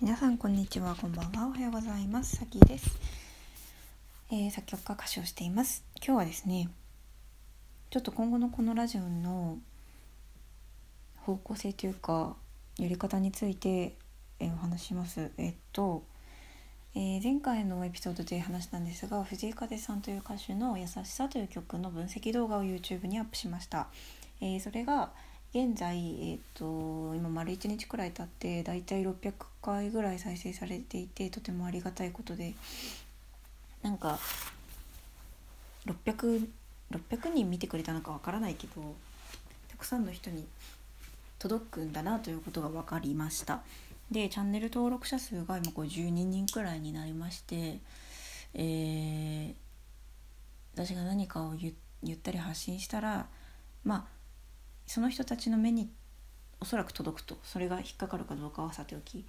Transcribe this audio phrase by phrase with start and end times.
[0.00, 1.48] 皆さんこんにちはこんばんは。
[1.48, 2.36] おはようございます。
[2.36, 2.96] さきです、
[4.30, 5.82] えー、作曲家歌手をしています。
[5.96, 6.68] 今日はですね
[7.90, 9.58] ちょっと今後のこのラジオの
[11.16, 12.36] 方向性というか
[12.78, 13.96] やり方について、
[14.38, 15.32] えー、お話します。
[15.36, 16.04] えっと、
[16.94, 23.88] えー、前回のエピソードで話したんですが藤井風さんという歌手の「優しさ」という曲の分析動画を YouTube にアップしました、
[24.40, 25.10] えそれが
[25.54, 29.32] 現在、えーと、今丸1日くらい経ってだいたい600
[29.62, 32.54] 回ぐらい再生されていてとてもありがたいことで
[33.82, 34.18] なんか
[35.86, 36.46] 600,
[36.92, 38.94] 600人見てくれたのかわからないけど
[39.70, 40.46] たくさんの人に
[41.38, 43.60] 届くんだなということが分かりました。
[44.10, 47.78] でチャンネル登録者数が今52人くらいになりまして
[48.54, 49.54] えー、
[50.74, 51.52] 私が何かを
[52.02, 53.26] 言ったり発信したら
[53.84, 54.17] まあ
[54.88, 55.90] その人たちの目に
[56.60, 59.24] おそらく届くとそれが引っかかるかどうかはさておき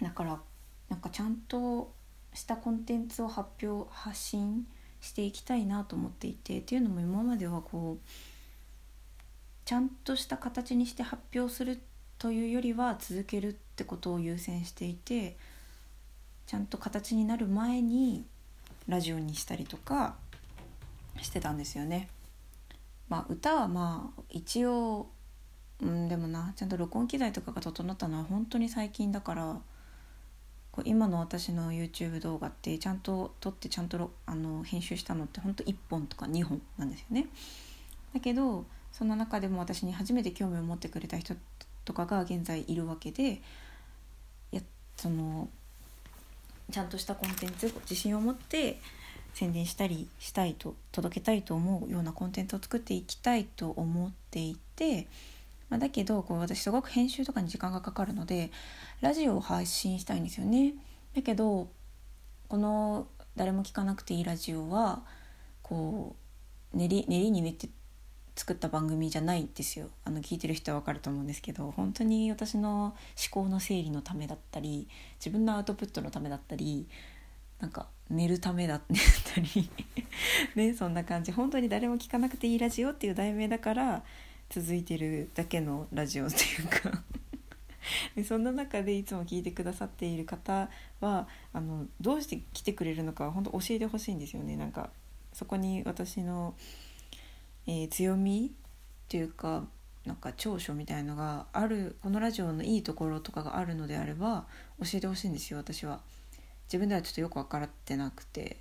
[0.00, 0.40] だから
[0.88, 1.92] なんかちゃんと
[2.32, 4.66] したコンテンツを発表発信
[5.00, 8.08] していきたいなと思っていてっていうのも今まではこう
[9.64, 11.80] ちゃんとした形にして発表する
[12.18, 15.36] というよりは続けるってことを優先していて
[16.46, 18.24] ちゃんと形になる前に
[18.86, 20.14] ラジオにしたりとか
[21.20, 22.08] してたんですよね。
[23.08, 25.08] まあ、歌はまあ一応、
[25.80, 29.60] うん、でもなちゃんと録音機材とかが整ったのは本当に最近だから
[30.72, 37.26] こう今の私の YouTube 動画ってちゃんと撮ってちゃんとあの編集したのって本当1本とか2本なんですよね。
[38.12, 41.34] だけどその中でも私に初めて興味を持ってくれた人
[41.84, 43.42] とかが現在いるわけで
[44.50, 44.60] や
[44.96, 45.48] その
[46.72, 48.80] ちゃんとしたコンテンツ自信を持って
[49.34, 55.08] 宣伝したりしたいと届けたいと思うようなコンテンツを作っていきたいと思っていて、
[55.68, 58.50] まあ、だけどこう私すごく編集とかに時間がかかるので
[59.00, 60.74] ラジオを配信したいんですよね。
[61.14, 61.68] だけど
[62.48, 65.02] この誰も聞かなくていいラジオは
[65.62, 66.14] こ
[66.72, 67.68] う練り練りに練って
[68.36, 72.94] 作った番組じゃないんですよあの聞いてる人は分かると思うんですけど本当に私の思
[73.30, 74.88] 考の整理のためだったり
[75.18, 76.86] 自分のアウトプットのためだったり
[77.60, 78.82] なんか寝るためだ っ
[79.34, 79.70] たり。
[80.54, 81.32] ねそんな感じ。
[81.32, 84.04] 本当に誰も聞かなくていいラジオっていう題名だから
[84.48, 87.02] 続いてるだけのラジオっていうか。
[88.14, 90.70] で そんな中でいつも聞いてくださっている方
[91.00, 94.56] はあのどうして来てくれるのか本当教えてほしいんですよね。
[94.56, 94.90] なんか
[95.32, 96.54] そこに私の、
[97.66, 99.66] えー、強みっていうか
[100.04, 104.46] なんか長所みたいのがあるこのラジオのいいところとかがあるのであれば
[104.80, 106.00] 教えてほしいんですよ私は。
[106.66, 108.58] 自分ではちょっとよく分からってなくて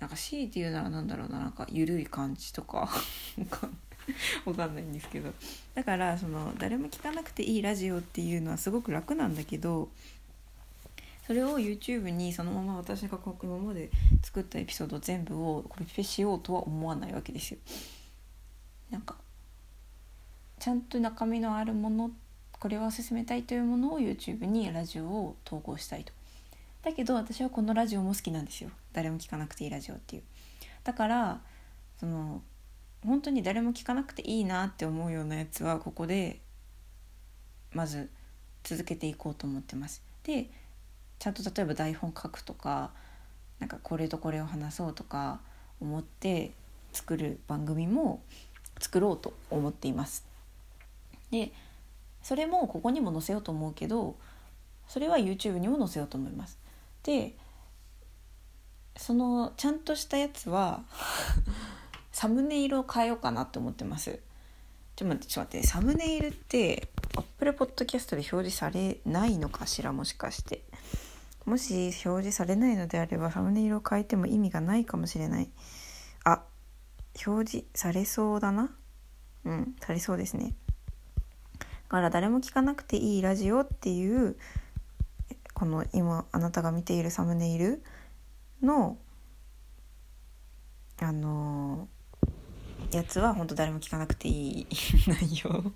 [0.00, 2.88] なんか強いて言うならなんだろうななんか緩い感じとか
[4.44, 5.32] わかんないんですけど
[5.74, 9.88] だからその誰も聞かなくていいラジオっていうのはすごく楽なんだけど
[11.26, 13.90] それを YouTube にそのまま私が今まで
[14.22, 17.58] 作ったエピソード全部をコピペしようとは思わないわけですよ。
[18.90, 19.16] なんか
[20.58, 22.10] ちゃんと中身のあるもの
[22.52, 26.12] これを進めたいというものを YouTube にラジオを投稿したいと。
[26.84, 28.70] だけど私はこのラジオも好きなんですよ。
[28.92, 30.22] 誰も聞かなくていいラジオっていう。
[30.84, 31.40] だから
[31.98, 32.42] その
[33.04, 36.40] 本当に誰も聞かなくていいなって思うようなやつはここで
[37.72, 38.10] まず
[38.62, 40.02] 続けていこうと思ってます。
[40.24, 40.50] で
[41.18, 42.90] ちゃんと例えば台本書くとか
[43.60, 45.40] なんかこれとこれを話そうとか
[45.80, 46.52] 思って
[46.92, 48.22] 作る番組も
[48.78, 50.26] 作ろうと思っています。
[51.30, 51.50] で
[52.22, 54.16] それもここにも載せようと思うけど
[54.86, 56.58] それは YouTube にも載せようと思います。
[57.04, 57.36] で
[58.96, 60.82] そのちゃんとしたやつは
[62.12, 64.20] サムネイルを変えようかなって思ってます。
[64.96, 65.66] ちょっと待ってちょっと待って。
[65.66, 69.92] サムネイルってアップルポッドキャストで表示されないのかしら？
[69.92, 70.62] もしかして。
[71.44, 75.50] もし表示されないのであればサムネイルを変えても意味がないかもしれない。
[76.24, 76.42] あ
[77.26, 78.74] 表示されそうだな。
[79.44, 80.54] うんされそうですね。
[81.58, 84.36] だから誰も聞かなくていいラジオっていう
[85.54, 87.82] この今あなたが見ているサムネイル
[88.62, 88.98] の
[91.00, 91.88] あの
[92.92, 94.66] やつは本当誰も聞かなくていい
[95.06, 95.72] 内容。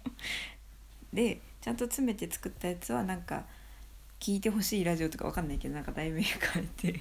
[1.13, 3.45] でちゃんと詰めて作ったやつはなんか
[4.21, 7.01] 聞いてほしいラジオとかわかんないけどなんか題名変えて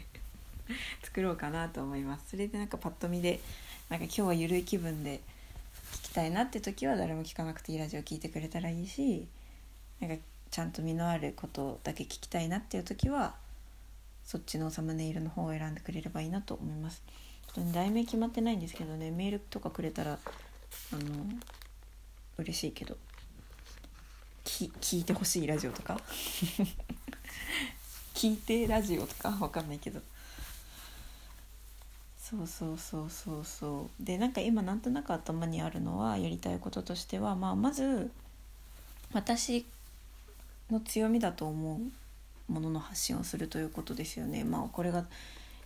[1.03, 2.29] 作ろうかなと思います。
[2.29, 3.39] それでなんかパッと見で
[3.89, 5.21] なんか今日はゆるい気分で
[5.93, 9.27] 聞きたいなって時は誰も聞かなくていいラジオ聞いてくれたらいいし
[9.99, 13.35] なんかちゃんと身のあることだけ聞きたいなっていう時は
[14.23, 17.01] そっちのサムネイルの方を選んでくれればいいなと思います。
[17.53, 20.19] ちょっと題名決まってないんですけどねメールとかくれたら
[20.93, 21.01] あの
[22.37, 22.97] 嬉しいけど
[24.43, 25.99] き聞いてほしいラジオとか
[28.13, 30.01] 聞いてラジオとかわかんないけど
[32.17, 38.11] そうそうそうそうそうでなんか今なんとなく頭にあるのはやりたいこととしては、まあ、まず
[39.13, 39.65] 私
[40.69, 41.81] の強みだと思
[42.49, 44.43] うものの発信をするということですよね。
[44.43, 45.05] まあこれが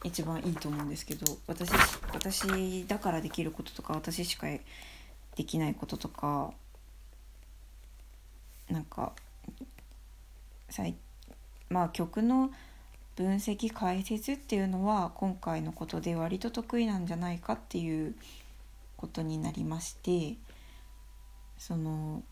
[0.03, 1.71] 一番いいと思うんですけど私
[2.13, 6.53] 私だからできることとか私しかできないこととか
[8.69, 9.13] なんか
[11.69, 12.51] まあ曲の
[13.15, 18.15] 分析解説っていうのは今回のことで割と得意なんじゃないかっていう
[18.97, 20.35] ことになりまして
[21.57, 22.23] その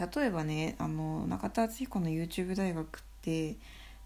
[0.00, 3.56] 例えばねあの中田敦彦の YouTube 大学って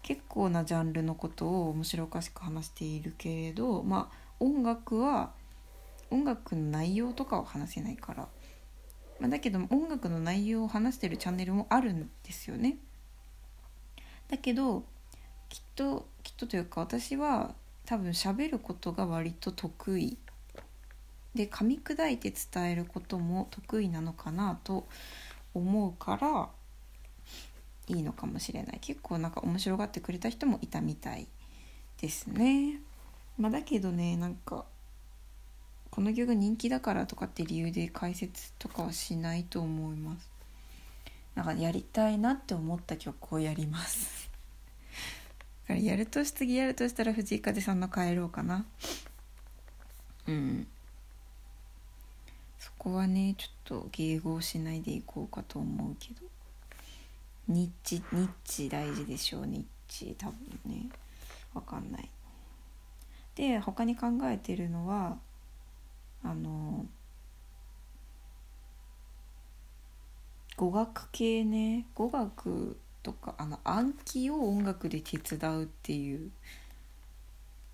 [0.01, 5.31] 結構なジャンルのことを面白おかしく話しているけれどまあ音楽は
[6.11, 8.27] 音楽の内容とかは話せないから、
[9.19, 12.77] まあ、だけど音楽の内容を話してるチャンネルもあるんですよね。
[14.27, 14.83] だけど
[15.49, 17.55] きっときっとというか私は
[17.85, 20.17] 多分喋ることが割と得意
[21.35, 24.87] で噛み砕いて伝えることも得意なのかなと
[25.55, 26.49] 思うから
[27.87, 31.27] いいのかもしれない結構なんか面白がってくれた人もいたみたい
[32.01, 32.79] ですね。
[33.37, 34.65] まあ、だけどねなんか
[35.91, 40.35] この曲人気だからとかって理由で解説とかはしないと思います。
[41.35, 44.29] なんかやりたいなって思った曲をやります
[45.67, 48.65] だからやるとし次やるとしたら藤井風さんの帰ろうかな
[50.27, 50.67] うん
[52.85, 56.21] こはねちょっと迎合しないでいこうかと思うけど。
[57.47, 60.89] ニッチニッチ大事でしょうニッチ多分ね。
[61.55, 62.09] わかんない。
[63.33, 65.17] で他に考えてるのは
[66.23, 66.85] あの
[70.55, 71.87] 語学系ね。
[71.95, 76.31] 語学とかあの暗記を音楽で手伝うっていう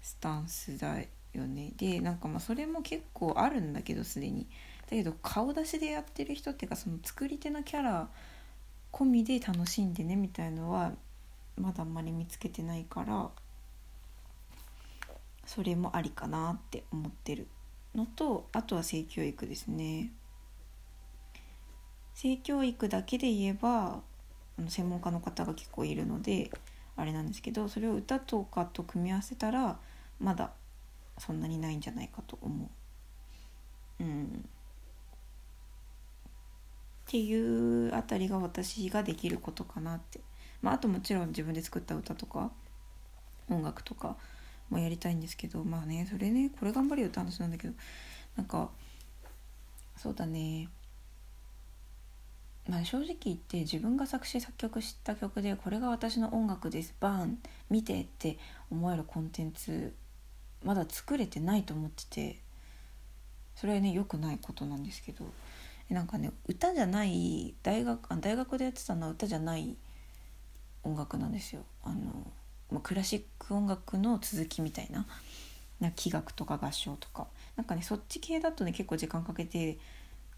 [0.02, 1.02] スタンスだ
[1.34, 1.74] よね。
[1.76, 4.48] でなんかまあそれも結構あるんだけどすでに。
[4.92, 8.10] だけど顔出しでやってる人っていうかその作り手のキャラ
[8.92, 10.92] 込みで楽しんでねみたいのは
[11.56, 13.30] まだあんまり見つけてないから
[15.46, 17.48] それもありかなって思ってる
[17.96, 20.12] のとあとは性教育ですね
[22.14, 24.02] 性教育だけで言えば
[24.60, 26.52] あの専門家の方が結構いるので
[26.98, 29.80] あれなんですけどそれを歌とかと組み合わせたら
[30.20, 30.52] まだ
[31.18, 32.70] そんなにないんじゃないかと思
[34.00, 34.04] う。
[34.04, 34.50] うん、
[37.12, 40.22] ていうあたりが私ができることかなって、
[40.62, 42.52] まあ、あともちろん自分で作った歌とか
[43.50, 44.16] 音楽とか
[44.70, 47.74] もやりたいんですけどまあねそれねこれ頑張れよって話なんだけど
[48.38, 48.70] なんか
[49.98, 50.70] そうだね。
[52.70, 58.38] まあ、正直言って自分が作詞作曲した曲でこれが私の音楽ですバーン見てって
[58.72, 59.94] 思えるコンテンツ
[60.64, 62.40] まだ作れてないと思ってて
[63.56, 65.26] それはね良くないことなんですけど。
[65.94, 69.76] なんかね歌じゃない大学あ大学でやってたのは歌じゃない
[70.84, 71.64] 音楽なんですよ。
[71.84, 72.32] あの、
[72.72, 75.06] まあ、クラシック音楽の続きみたいな
[75.80, 77.28] な器楽とか合唱とか。
[77.56, 79.78] なんかねそっち系だとね結構時間かけて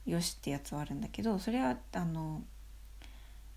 [0.06, 2.42] よしってやつはあるんだけどそれはあの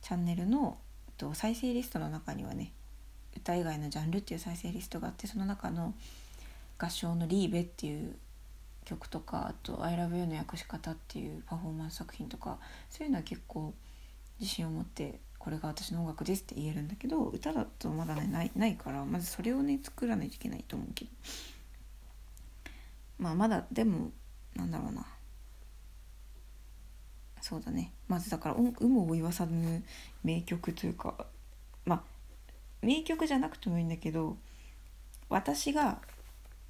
[0.02, 0.78] チャンネルの
[1.16, 2.72] と再生リストの中にはね
[3.36, 5.94] 歌以外のジャンルっていう再生リストがあってその中の
[6.78, 8.16] 合唱の「リーベ」っていう
[8.86, 13.74] 曲とかあと「ILOVEYOU」の訳し方っていうパフォーマンス作品とかそういうのは結構
[14.40, 21.10] 自信を持ってこれが私の音楽ですって言えるんだけど歌だとまだねないないからまずそれをね作らないといけないと思うけど。
[23.18, 24.10] まあまだでも
[24.54, 25.06] なんだろうな。
[27.40, 27.92] そうだね。
[28.08, 29.84] まずだから有無を言わさぬ
[30.24, 31.26] 名曲というか
[31.84, 32.02] まあ
[32.82, 34.36] 名曲じゃなくてもいいんだけど
[35.28, 36.00] 私が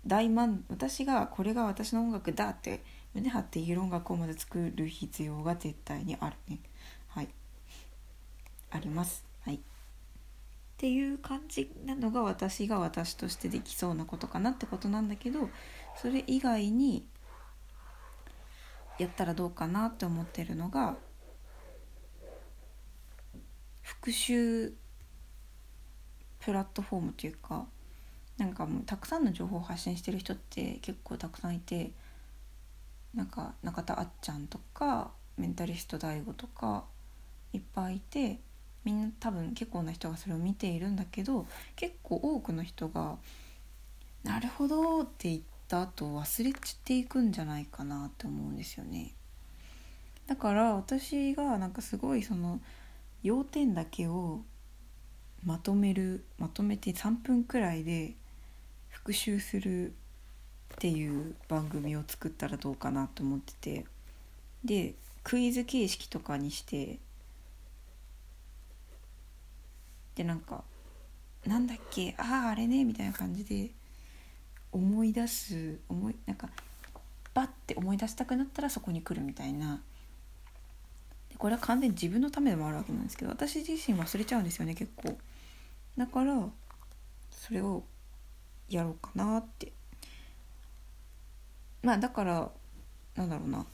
[0.07, 2.83] 大満私がこれが私の音楽だって
[3.15, 6.61] 胸張って言える音楽をまず作る必要が絶対にあるね。
[7.09, 7.29] はい。
[8.71, 9.25] あります。
[9.45, 9.57] はい。
[9.57, 9.59] っ
[10.79, 15.49] ていう感じなのが私が私としてできそうなことかなってことなんだけど
[15.97, 17.07] それ以外に
[18.99, 20.97] やったらどうかなって思ってるのが
[23.83, 24.75] 復習
[26.41, 27.67] プラットフォームというか
[28.39, 31.93] なんかもうたくさんの情報を発信してる人って結構たくさんいて
[33.15, 36.85] なんか中田あっちゃんとかメンタリスト DAIGO とか
[37.53, 38.41] いっぱいいて
[38.85, 43.17] みんな多分結構な人がそれを見ているんだけど結構多くの人が
[44.23, 46.53] 「なるほど」って言った後忘れ
[46.85, 49.15] ていくんじゃないかなって思うんですよね。
[50.27, 52.61] だから私がなんかすごいその
[53.23, 54.43] 要点だけを
[55.45, 58.15] まとめるまとめて3分くらいで
[58.97, 59.93] 復習するっ
[60.79, 63.87] ていう番組を作ったらどうかなと思ってて。
[64.65, 66.99] でクイズ形式とかにして。
[70.15, 70.65] でなんか
[71.47, 73.71] 「なんだっけあああれね」みたいな感じで。
[74.73, 76.51] 思い出す思いなんか
[77.33, 79.81] バッて思い出したくなったらそこに来るみたいな。
[81.39, 85.19] これは完全に自分のためでもあるわけなんですけど私自身忘れちゃうんですよね結構。
[85.97, 86.49] だから
[87.31, 87.85] それを
[88.69, 89.73] やろうかなって。
[91.83, 92.51] まあだから
[93.17, 93.65] なんだろうな。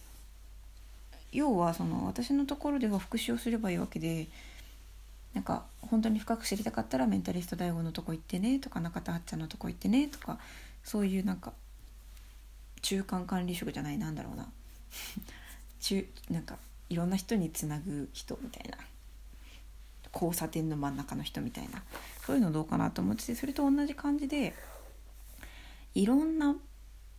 [1.33, 4.29] 要はその私のところでは復習をすればいいわけで
[5.35, 10.39] なんか本当に深く知りたかったらメンタリスト DAIGO のとこ行ってねとか中田あっちゃんのとこ行ってねとか
[10.85, 11.53] そういうなんか
[12.83, 14.47] 中間管理職じゃないなんだろうな。
[15.81, 16.59] 中なんか
[16.91, 18.77] いろんな人につなぐ人みたいな。
[20.15, 21.83] 交差点の真ん中の人みたいな。
[22.27, 24.55] そういうのどうかなと思っててそれと同じ感じで
[25.95, 26.57] いろんな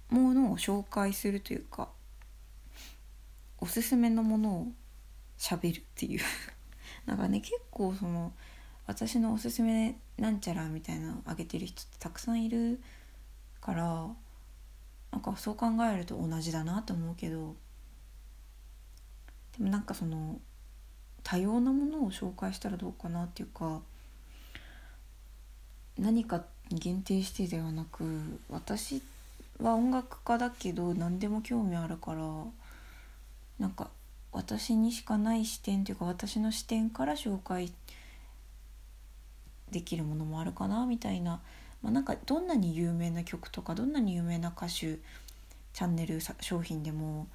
[0.09, 1.89] ものを紹介するというか
[3.59, 4.67] おすすめのものを
[5.37, 6.21] しゃべるっていう。
[7.05, 8.33] なんかね結構その
[8.85, 12.81] 私のおすすめなんちゃらみたいなのあげてる人ってたくさんいる
[13.61, 14.09] から
[15.11, 17.55] なんかそう考えると同じだなと思うけど
[19.57, 20.39] でもなんかその
[21.23, 23.81] 多様なものを紹介したらどうかなっていうか
[25.97, 26.43] 何か
[26.79, 28.03] 限定してではなく
[28.49, 29.01] 私
[29.61, 32.21] は音楽家だけど何でも興味あるから
[33.59, 33.89] なんか
[34.31, 37.71] 私にしかない視点というか私の視点から紹介
[39.71, 41.39] できるものもあるかなみたいな、
[41.81, 47.27] まあ、なんかどんなに有名な曲とかどんなに有名な歌手チャンネル商品でも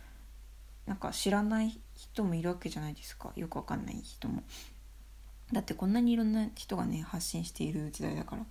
[0.87, 3.30] なんか知らない人もいるわけじゃないですか。
[3.37, 4.42] よくわかんない人も。
[5.52, 8.47] だってこんなにいろんな人がね発信している時代だから。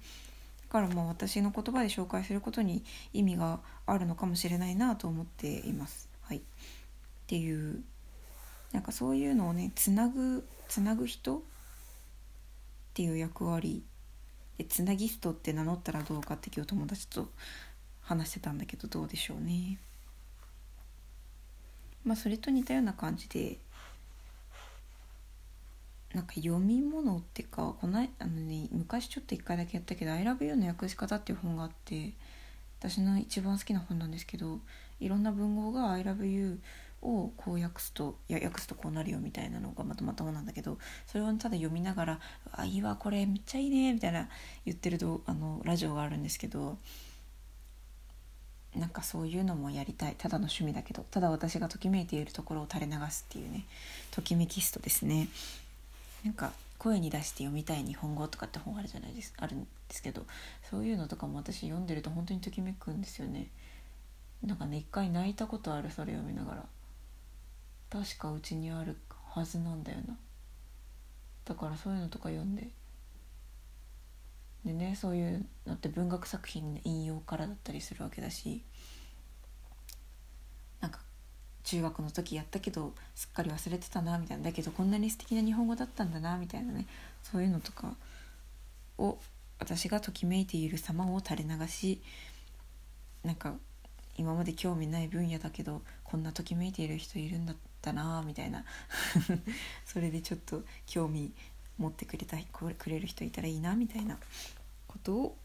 [0.81, 6.10] からまあ私の言葉で紹介することに意味があるのかもしれないなと思っています。
[6.22, 6.38] はい。
[6.38, 6.41] っ
[7.27, 7.84] ていう
[8.72, 11.41] なんかそういうのをねつなぐつなぐ人っ
[12.93, 13.84] ていう役割
[14.57, 17.29] でつなぎストって名乗ったらどうかって今日友達と
[18.01, 19.79] 話してたんだけどどうでしょうね。
[22.03, 23.57] まあそれと似たような感じで
[26.17, 32.13] なんか読み物っていうかこのあの、ね、昔ちょっと一回だけやったけど「ILOVEYOU の訳し方」っていう本があって
[32.79, 34.59] 私の一番好きな本なんですけど
[35.00, 36.57] いろんな文豪が「ILOVEYOU」
[37.03, 42.19] をこう訳すといや訳すとこうなるよみたいなのがまとまったもなんだけどそれをただ読みながら
[42.51, 44.27] 「あいいわこれめっちゃいいね」みたいな
[44.65, 44.97] 言ってる
[45.27, 46.79] あのラジオがあるんですけど
[48.75, 50.15] なんかそういうのもやりたい。
[50.17, 53.65] ただの趣味だけどただ私がときめいているところを垂れ流すっていうね
[54.09, 55.27] ときめきストですね。
[56.24, 60.24] なんか声に出して読みたい日本語とかって本あるじゃないですあるんですけど
[60.69, 63.47] そういうのとかも私読んでると本当にときめくんですよね。
[64.43, 66.63] なんかね一回泣いたことあるそれ読みながら。
[67.89, 68.97] 確かうちにある
[69.29, 70.17] はずなんだよな。
[71.45, 72.67] だからそういうのとか読んで。
[74.65, 78.63] でねそういうのって文学作品の引用からだったりするわけだし
[81.67, 84.43] 中学の時やったけどすっかり忘れてたなみたいな。
[84.45, 86.88] だけどこんなに素敵な日本語だったんだなみたいなね。
[87.24, 87.93] そういうのとか
[88.97, 89.17] を
[89.59, 92.01] 私がときめいている様を垂れ流し
[93.25, 93.55] なんか
[94.17, 98.63] 今まで興味ない分野だけどこんなときめいている人いるんだったなみたいな。
[99.86, 101.33] それでちょっと興味
[101.77, 104.17] 持ってくれたくれる人いたらいいなみたいな。
[104.88, 105.38] ことを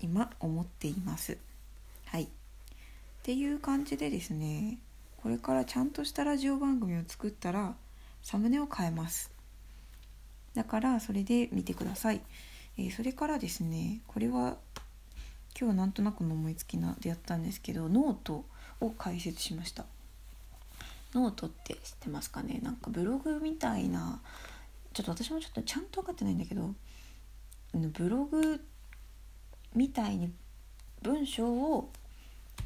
[0.00, 1.36] 今思っています。
[2.06, 2.24] はい。
[2.24, 2.28] っ
[3.22, 4.78] ていう感じでですね
[5.22, 7.74] これからちゃんとしたラジオ番組を作ったら
[8.22, 9.30] サムネを変えます。
[10.54, 12.20] だからそれで見てください、
[12.78, 14.56] えー、それからですねこれは
[15.58, 18.44] 今日なんとなくの思いつきなでやったんですけどノート
[18.80, 19.84] を開設しました。
[21.14, 22.60] ノートって知ってますかね？
[22.62, 24.20] なんかブログみたいな
[24.92, 26.74] ちょっと私もちょっとちゃんと分かってないんだけど
[27.74, 28.60] ブログ
[29.74, 30.32] みたいに
[31.02, 31.90] 文章を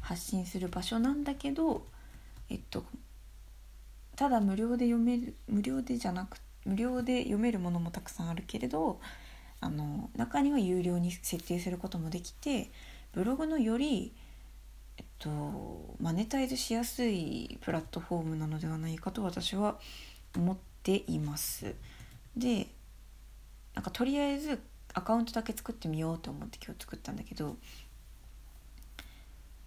[0.01, 1.85] 発信する場所なんだけど
[2.53, 2.85] えっと
[4.15, 8.99] ただ無料で読める無料でじゃなく無料で読めるものもたくさんあるけれど
[9.59, 12.71] あの中には有料に設定することもできて
[13.11, 14.13] ブログのより、
[14.97, 19.79] えっと、マネタイズしやすいプラットフォームなのではないかと私は
[20.35, 21.75] 思っています。
[22.37, 22.67] で
[23.73, 24.61] なんかとりあえず
[24.93, 27.57] アカウントだけ作ってみようと思って今日作ったんだけど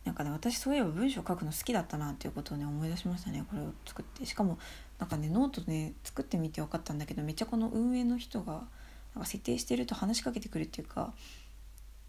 [0.07, 3.45] なんかね私そういえば文章書くの好きだったなっていうことをね思い出しましたね。
[3.51, 4.25] これを作って。
[4.25, 4.59] しかも
[5.01, 8.53] なんかねノートね作ってみて分かったんだけどめっちゃこの運営の人が
[9.15, 11.13] なんか設定してると話しかけてくるっていうか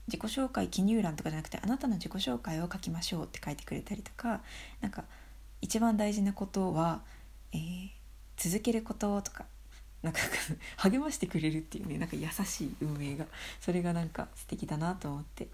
[0.07, 4.41] 自己紹介記入欄とかじゃなくてあなたの自己紹介を書きましょうって書いてくれたりとか
[4.79, 5.03] なんか
[5.61, 7.01] 一番大事なことは、
[7.51, 7.89] えー、
[8.37, 9.45] 続けることとか
[10.03, 10.19] なんか
[10.77, 13.25] 励ましてくれるっていうねなんか優しい運営が
[13.59, 15.47] それがなんか素敵だなと思って。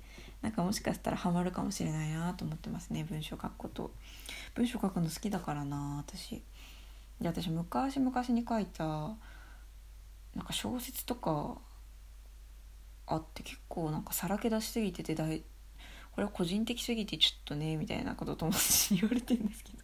[0.44, 3.92] なんかもしかしたらハマるかもしれないなと思ってますね文章書くこと。
[4.56, 6.44] 文章書くの好きだからな私。
[7.22, 11.58] で私昔々に書いたなんか小説とか
[13.08, 15.44] あって結構なんかさらけ出しすぎててだい
[16.12, 19.78] これは個人的すぎてちょっとねみたいなこと友達に言われてるんですけど。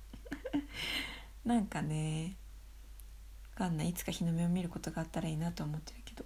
[1.45, 2.35] なんかね
[3.59, 6.25] かんないいつか日の目を見ることがあったらいいなと思ってるけど。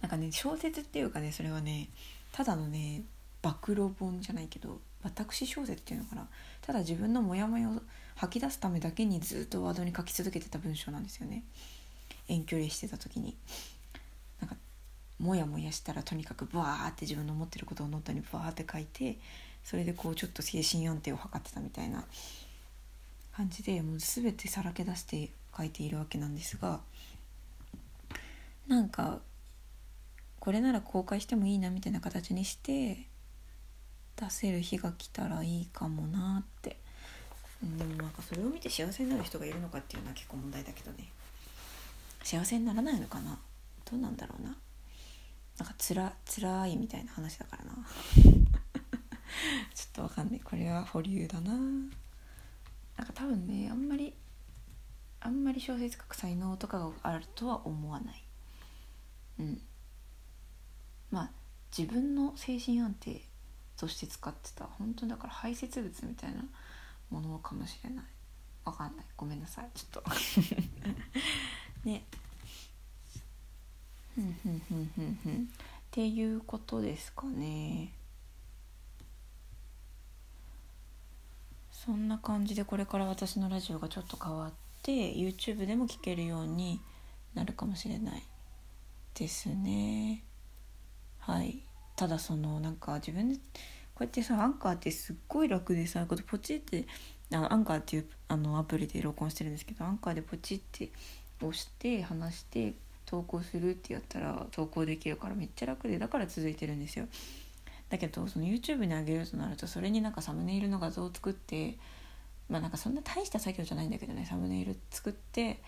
[0.00, 1.90] なんかね小説っていうかねそれはね
[2.32, 3.02] ただのね
[3.42, 6.28] 暴露本じゃないけど私小説っていうのかな。
[6.60, 7.80] ただ自分のモヤモヤを
[8.16, 11.44] 吐き出すためだけにずっとワードに書き続けてた文章なんですよね。
[12.28, 13.36] 遠距離してた時に。
[14.40, 14.56] なんか
[15.18, 19.18] モヤモヤしたらとにかくバーって自分の思ってることをノートにバーって書いて
[19.64, 22.04] それでこうちょっと精神安定を図ってたみたいな
[23.36, 26.80] 感じでもう全てさらけ出して書いているわけなんですが
[28.66, 29.20] なんか
[30.38, 33.06] これなら公開してもいいなみたいな形にして
[34.16, 36.78] 出せる日が来たらいいかもなって。
[37.62, 41.08] でもなんかそれを見て幸せになる人がいるのかっていうのは結構問題だけどね。
[42.22, 43.38] 幸せにならないのかな？
[43.90, 44.56] どうなんだろうな？
[45.58, 47.72] なんかつら辛いみたいな話だからな。
[49.74, 50.40] ちょっとわかんない。
[50.40, 51.52] これは保留だな。
[51.52, 51.90] なん
[53.06, 54.14] か多分ねあんまり
[55.20, 58.24] あんまり小説書く才能とかがあるとは思わない。
[59.38, 59.60] うん。
[61.10, 61.30] まあ
[61.76, 63.20] 自分の精神安定
[63.76, 66.44] として使ってた本当だから排泄物みたいな
[67.10, 68.04] ものかもしれない。
[68.64, 69.06] わかんない。
[69.16, 69.68] ごめんなさい。
[69.74, 70.10] ちょっと。
[71.84, 72.04] ね。
[74.14, 75.44] ふんふんふんふんふん。
[75.44, 75.46] っ
[75.90, 77.92] ていうことですかね。
[81.72, 86.80] そんな感じでこれから私のラジオがちょっと変わって YouTube でも聴けるように
[87.34, 88.22] なるかもしれない
[89.14, 90.24] ですね。
[91.18, 91.62] はい。
[91.96, 93.40] ただそのなんか自分でこ
[94.00, 96.86] うやってさアンカーってすっごい楽でさこポチって
[97.32, 100.90] あアンカーっていうあのアプリで録音してるんですけどアンカーでポチって
[101.42, 107.06] 押して話して投稿するってやったら投稿できるからめっちゃ楽でだから続いてるんですよ。
[107.90, 111.76] だけどその YouTube に上げるとなるとそれになんかサムネイルの画像を作って
[112.50, 115.62] まあなんかそんな大した作業じゃないんだけどねサムネイル作って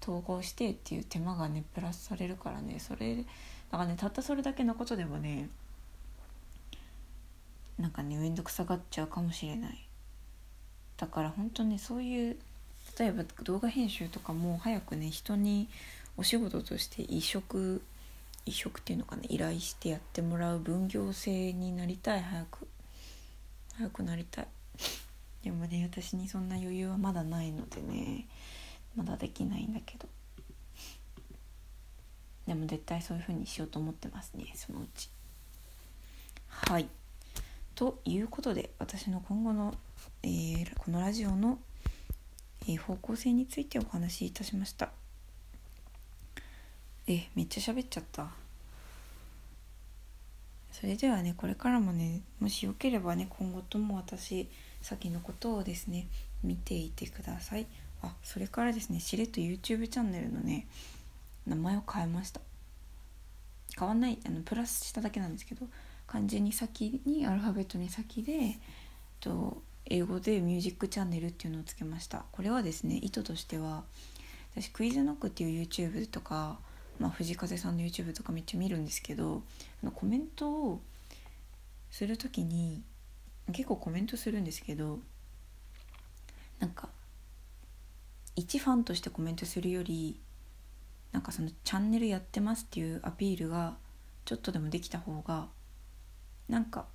[0.00, 3.22] 投稿してっていう手間がねプラスされるからねそれだ
[3.72, 5.48] からねたったそれだけのことでもね
[7.78, 9.88] なんかね面倒くさがっちゃうかもしれない。
[10.96, 12.36] だから本当ねそういう
[12.98, 15.68] 例えば動画編集とかも早くね人に
[16.16, 17.82] お仕事として移植
[18.46, 22.68] 移植っていうのかな依頼してやってもらう分業制になりたい早く
[23.76, 24.46] 早くなりたい。
[25.44, 28.26] でもね私にそんな余裕はまだないのでね
[28.96, 30.08] まだできないんだけど。
[32.46, 35.10] でも絶対そういう風にしようと思ってますねそのうち。
[36.48, 36.88] はい。
[37.74, 39.74] ということで私の今後の、
[40.22, 41.58] えー、このラジオの、
[42.62, 44.90] えー、方向性についてお話しいたしました。
[47.06, 48.43] えめっちゃ喋っちゃった。
[50.74, 54.48] それではねこれからもねもしよければね今後とも私
[54.82, 56.08] 先のことをですね
[56.42, 57.66] 見ていてください。
[58.02, 60.66] あそれからですねしれっと YouTube チャンネルのね
[61.46, 62.40] 名前を変えました。
[63.78, 65.66] 変わんないあのプラスしただけなんですけど
[66.08, 68.58] 漢字に先にアルファベットに先で
[69.20, 72.24] と英語でミュージックチャンネルっていうのをつけました。
[72.32, 73.84] これはですね意図としては
[74.56, 76.58] 私クイズノックっていう YouTube とか、
[76.98, 79.42] まあ、藤風さんの YouTube とかめっちゃ見るんですけど
[79.82, 80.80] あのコメントを
[81.90, 82.82] する時に
[83.52, 84.98] 結構コメントするんですけど
[86.60, 86.88] なんか
[88.36, 90.18] 一ファンとしてコメントするより
[91.12, 93.76] なんかそのチャンネルやってますっていうアピールが
[94.24, 95.46] ちょっとでもできた方が
[96.48, 96.86] なんか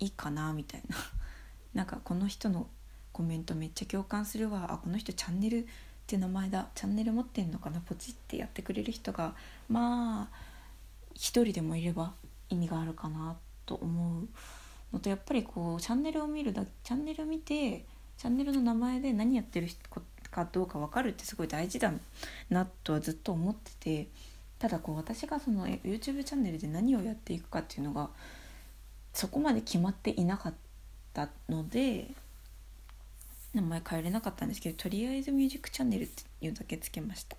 [0.00, 0.96] いいかなみたいな。
[1.74, 2.68] なんかこの人の
[3.12, 4.72] コメントめっちゃ共感するわ。
[4.72, 5.68] あこの人チャンネル
[6.16, 6.66] って名前だ。
[6.74, 7.80] チャンネル持ってんのかな？
[7.80, 9.34] ポチってやってくれる人が
[9.68, 10.28] まあ
[11.14, 12.12] 一人でもいれば
[12.48, 14.28] 意味があるかなと思う
[14.92, 17.84] のとやっぱりこうチャンネルを見るだチャンネル見て
[18.18, 19.68] チャンネルの名前で何やってる
[20.32, 21.92] かどうか分かるってすごい大事だ
[22.48, 24.08] なとはずっと思ってて
[24.58, 28.10] ただこう私がその YouTube チャンネルで何をやっていくかっていうのが
[29.12, 30.54] そこまで決まっていなかっ
[31.12, 32.08] たので
[33.54, 37.36] 名前変えれなかったんですけどとりあえずミュージックチャンネルっていうだけつけました。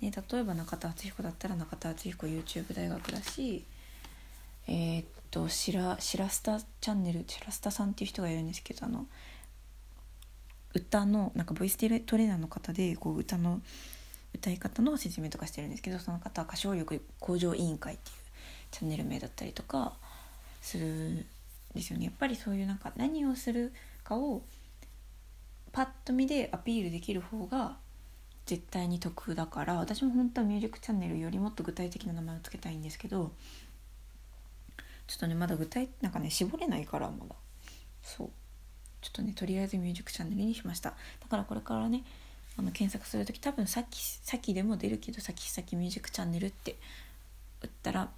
[0.00, 3.64] ね、例えば中田敦彦だったら中田敦彦 YouTube 大学だし
[4.68, 9.06] えー、っとしらしらスタチャンネルしらスタさんっていう人がいるんですけどあの
[10.74, 13.60] 歌のなんかボイストレーナーの方でこう歌の
[14.34, 18.16] 歌い方の説明とかしてるんですけどその方は歌唱力向上委員会っていう
[18.70, 19.94] チャンネル名だったりとか
[20.60, 21.26] するん
[21.74, 23.72] ですよねやっぱりそういうなんか何をする
[24.08, 24.42] かを
[25.72, 27.76] パッと見でアピールできる方が
[28.46, 33.32] 絶対に得だから私も本当はミュージックチャンネルよりもっと具体的な名前を付けたいんですけど
[35.06, 37.34] ちょっとねまだ具体なんかね絞れないからまだ。
[38.02, 38.30] そう。
[39.00, 40.90] ちょっとねとりあえずミュージックチャンネルにしました。
[40.90, 40.96] だ
[41.30, 42.04] からこれからね
[42.58, 46.76] あの検索する時多分さっきさっきでも出るけどさきさきミュージックチャンネルって
[47.62, 48.10] 打ったら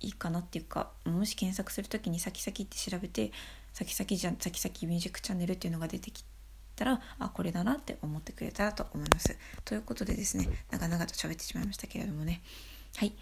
[0.00, 3.32] いいかなっていうかもし検索する時にさきさきって調べて
[3.72, 6.24] さきさきじゃさきさきミュージックチャンネルっていうのが出てき
[6.76, 9.36] たらあこれだなって思ってくれたらと思います。
[9.64, 12.42] ということでですね長々と喋ってしまいましたけれどもね。
[12.96, 13.12] はい。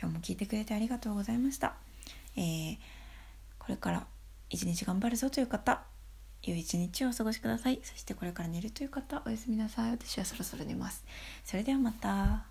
[0.00, 1.74] 今日も聞いてくれてありがとうございました。
[2.36, 2.78] えー、
[3.58, 4.06] これから
[4.48, 5.82] 一日頑張るぞという方
[6.44, 7.80] 良い一日をお過ごしください。
[7.82, 9.90] そしてこれから寝るという方おやすみなさい。
[9.90, 11.04] 私はそろそろ寝ます。
[11.44, 12.46] それではまた